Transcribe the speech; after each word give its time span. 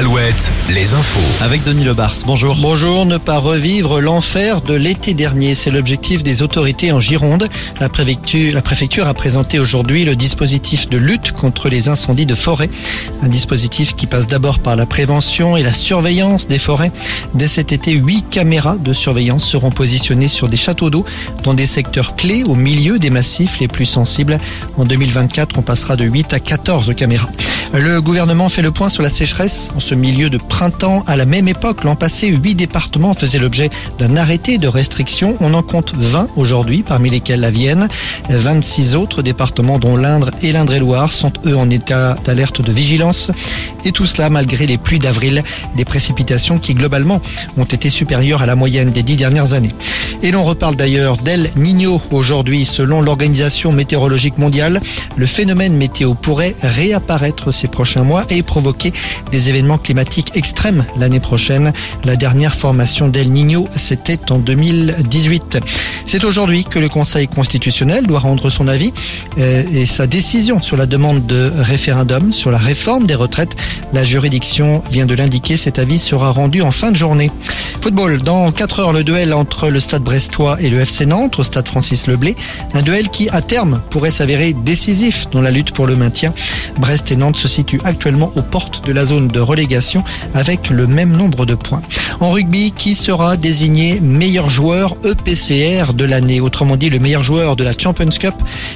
Alouette, 0.00 0.50
les 0.70 0.94
infos. 0.94 1.44
Avec 1.44 1.62
Denis 1.62 1.84
Lebars, 1.84 2.14
bonjour. 2.24 2.56
Bonjour, 2.58 3.04
ne 3.04 3.18
pas 3.18 3.36
revivre 3.36 4.00
l'enfer 4.00 4.62
de 4.62 4.72
l'été 4.72 5.12
dernier, 5.12 5.54
c'est 5.54 5.70
l'objectif 5.70 6.22
des 6.22 6.40
autorités 6.40 6.90
en 6.90 7.00
Gironde. 7.00 7.46
La 7.80 7.90
préfecture, 7.90 8.54
la 8.54 8.62
préfecture 8.62 9.06
a 9.06 9.12
présenté 9.12 9.58
aujourd'hui 9.58 10.06
le 10.06 10.16
dispositif 10.16 10.88
de 10.88 10.96
lutte 10.96 11.32
contre 11.32 11.68
les 11.68 11.88
incendies 11.88 12.24
de 12.24 12.34
forêt. 12.34 12.70
Un 13.22 13.28
dispositif 13.28 13.94
qui 13.94 14.06
passe 14.06 14.26
d'abord 14.26 14.60
par 14.60 14.74
la 14.74 14.86
prévention 14.86 15.58
et 15.58 15.62
la 15.62 15.74
surveillance 15.74 16.48
des 16.48 16.58
forêts. 16.58 16.92
Dès 17.34 17.48
cet 17.48 17.70
été, 17.70 17.92
huit 17.92 18.24
caméras 18.30 18.78
de 18.78 18.94
surveillance 18.94 19.44
seront 19.44 19.70
positionnées 19.70 20.28
sur 20.28 20.48
des 20.48 20.56
châteaux 20.56 20.88
d'eau 20.88 21.04
dans 21.42 21.52
des 21.52 21.66
secteurs 21.66 22.16
clés 22.16 22.42
au 22.42 22.54
milieu 22.54 22.98
des 22.98 23.10
massifs 23.10 23.60
les 23.60 23.68
plus 23.68 23.84
sensibles. 23.84 24.40
En 24.78 24.86
2024, 24.86 25.58
on 25.58 25.62
passera 25.62 25.96
de 25.96 26.04
8 26.06 26.32
à 26.32 26.40
14 26.40 26.94
caméras. 26.94 27.28
Le 27.72 28.00
gouvernement 28.02 28.48
fait 28.48 28.62
le 28.62 28.72
point 28.72 28.88
sur 28.88 29.02
la 29.02 29.10
sécheresse. 29.10 29.70
En 29.76 29.80
ce 29.90 29.96
milieu 29.96 30.30
de 30.30 30.38
printemps, 30.38 31.02
à 31.08 31.16
la 31.16 31.26
même 31.26 31.48
époque, 31.48 31.82
l'an 31.82 31.96
passé, 31.96 32.28
huit 32.28 32.54
départements 32.54 33.12
faisaient 33.12 33.40
l'objet 33.40 33.70
d'un 33.98 34.16
arrêté 34.16 34.56
de 34.56 34.68
restriction. 34.68 35.36
On 35.40 35.52
en 35.52 35.64
compte 35.64 35.94
20 35.96 36.28
aujourd'hui, 36.36 36.84
parmi 36.84 37.10
lesquels 37.10 37.40
la 37.40 37.50
Vienne. 37.50 37.88
26 38.28 38.94
autres 38.94 39.22
départements, 39.22 39.80
dont 39.80 39.96
l'Indre 39.96 40.30
et 40.42 40.52
l'Indre-et-Loire, 40.52 41.10
sont 41.10 41.32
eux 41.44 41.56
en 41.56 41.68
état 41.70 42.16
d'alerte 42.24 42.62
de 42.62 42.70
vigilance. 42.70 43.32
Et 43.84 43.90
tout 43.90 44.06
cela 44.06 44.30
malgré 44.30 44.68
les 44.68 44.78
pluies 44.78 45.00
d'avril, 45.00 45.42
des 45.76 45.84
précipitations 45.84 46.60
qui 46.60 46.74
globalement 46.74 47.20
ont 47.56 47.64
été 47.64 47.90
supérieures 47.90 48.42
à 48.42 48.46
la 48.46 48.54
moyenne 48.54 48.90
des 48.90 49.02
dix 49.02 49.16
dernières 49.16 49.54
années. 49.54 49.74
Et 50.22 50.32
l'on 50.32 50.44
reparle 50.44 50.76
d'ailleurs 50.76 51.16
d'El 51.16 51.50
Niño 51.56 52.00
aujourd'hui. 52.10 52.66
Selon 52.66 53.00
l'Organisation 53.00 53.72
météorologique 53.72 54.36
mondiale, 54.36 54.80
le 55.16 55.24
phénomène 55.24 55.74
météo 55.74 56.12
pourrait 56.12 56.54
réapparaître 56.62 57.52
ces 57.52 57.68
prochains 57.68 58.02
mois 58.02 58.26
et 58.28 58.42
provoquer 58.42 58.92
des 59.32 59.48
événements 59.48 59.78
climatiques 59.78 60.36
extrêmes 60.36 60.84
l'année 60.98 61.20
prochaine. 61.20 61.72
La 62.04 62.16
dernière 62.16 62.54
formation 62.54 63.08
d'El 63.08 63.32
Niño, 63.32 63.66
c'était 63.72 64.30
en 64.30 64.38
2018. 64.38 65.58
C'est 66.04 66.24
aujourd'hui 66.24 66.64
que 66.64 66.78
le 66.78 66.90
Conseil 66.90 67.26
constitutionnel 67.26 68.06
doit 68.06 68.18
rendre 68.18 68.50
son 68.50 68.68
avis 68.68 68.92
euh, 69.38 69.62
et 69.72 69.86
sa 69.86 70.06
décision 70.06 70.60
sur 70.60 70.76
la 70.76 70.84
demande 70.84 71.26
de 71.26 71.50
référendum 71.56 72.32
sur 72.32 72.50
la 72.50 72.58
réforme 72.58 73.06
des 73.06 73.14
retraites. 73.14 73.56
La 73.94 74.04
juridiction 74.04 74.82
vient 74.90 75.06
de 75.06 75.14
l'indiquer, 75.14 75.56
cet 75.56 75.78
avis 75.78 75.98
sera 75.98 76.30
rendu 76.30 76.60
en 76.60 76.72
fin 76.72 76.90
de 76.90 76.96
journée. 76.96 77.30
Football, 77.80 78.20
dans 78.20 78.52
4 78.52 78.80
heures, 78.80 78.92
le 78.92 79.04
duel 79.04 79.32
entre 79.32 79.70
le 79.70 79.80
Stade 79.80 80.02
brestois 80.10 80.60
et 80.60 80.70
le 80.70 80.80
FC 80.80 81.06
Nantes 81.06 81.38
au 81.38 81.44
Stade 81.44 81.68
Francis 81.68 82.08
Leblé. 82.08 82.34
Un 82.74 82.82
duel 82.82 83.10
qui, 83.10 83.28
à 83.28 83.42
terme, 83.42 83.80
pourrait 83.90 84.10
s'avérer 84.10 84.52
décisif 84.52 85.28
dans 85.30 85.40
la 85.40 85.52
lutte 85.52 85.70
pour 85.70 85.86
le 85.86 85.94
maintien. 85.94 86.34
Brest 86.78 87.12
et 87.12 87.16
Nantes 87.16 87.36
se 87.36 87.46
situent 87.46 87.80
actuellement 87.84 88.32
aux 88.34 88.42
portes 88.42 88.84
de 88.84 88.92
la 88.92 89.06
zone 89.06 89.28
de 89.28 89.38
relégation 89.38 90.02
avec 90.34 90.68
le 90.70 90.88
même 90.88 91.12
nombre 91.16 91.46
de 91.46 91.54
points. 91.54 91.82
En 92.18 92.30
rugby, 92.30 92.72
qui 92.72 92.94
sera 92.94 93.36
désigné 93.36 94.00
meilleur 94.00 94.50
joueur 94.50 94.96
EPCR 95.04 95.92
de 95.94 96.04
l'année? 96.04 96.40
Autrement 96.40 96.76
dit, 96.76 96.90
le 96.90 96.98
meilleur 96.98 97.22
joueur 97.22 97.56
de 97.56 97.64
la 97.64 97.72
Champions 97.76 98.08
Cup. 98.08 98.34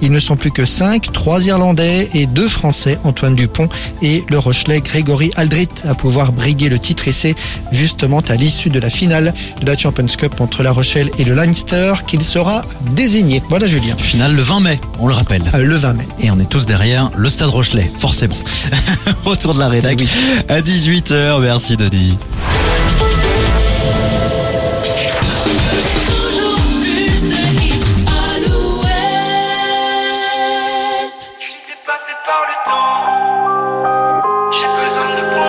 Ils 0.00 0.12
ne 0.12 0.20
sont 0.20 0.36
plus 0.36 0.50
que 0.50 0.64
5, 0.64 1.12
3 1.12 1.46
Irlandais 1.46 2.08
et 2.14 2.26
2 2.26 2.48
Français, 2.48 2.98
Antoine 3.04 3.34
Dupont 3.34 3.68
et 4.02 4.24
le 4.28 4.38
Rochelet 4.38 4.80
Grégory 4.80 5.30
Aldrit, 5.36 5.68
à 5.88 5.94
pouvoir 5.94 6.32
briguer 6.32 6.68
le 6.68 6.78
titre. 6.78 7.08
Et 7.08 7.12
c'est 7.12 7.34
justement 7.72 8.20
à 8.28 8.34
l'issue 8.36 8.70
de 8.70 8.78
la 8.78 8.90
finale 8.90 9.34
de 9.60 9.66
la 9.66 9.76
Champions 9.76 10.06
Cup 10.06 10.40
entre 10.40 10.62
La 10.62 10.72
Rochelle 10.72 11.10
et 11.18 11.24
le 11.24 11.34
Leinster 11.34 11.94
qu'il 12.06 12.22
sera 12.22 12.64
désigné. 12.92 13.42
Voilà 13.48 13.66
Julien. 13.66 13.96
Finale 13.96 14.34
le 14.34 14.42
20 14.42 14.60
mai, 14.60 14.80
on 15.00 15.08
le 15.08 15.14
rappelle. 15.14 15.42
Euh, 15.54 15.58
Le 15.64 15.74
20 15.76 15.92
mai. 15.94 16.06
Et 16.22 16.30
on 16.30 16.38
est 16.38 16.48
tous 16.48 16.66
derrière 16.66 17.10
le 17.16 17.28
Stade 17.28 17.48
Rochelet, 17.48 17.90
forcément. 17.98 18.36
Retour 19.24 19.54
de 19.54 19.58
la 19.58 19.68
rédac 19.68 20.02
à 20.48 20.60
18h. 20.60 21.40
Merci 21.40 21.76
Denis. 21.76 22.16
Par 32.24 32.46
le 32.46 32.70
temps 32.70 33.25